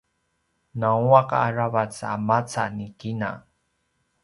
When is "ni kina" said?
2.77-3.29